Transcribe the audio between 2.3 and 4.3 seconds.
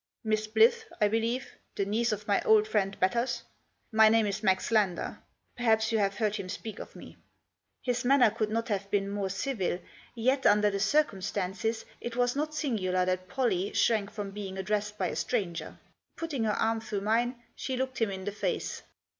old friend Batters. My name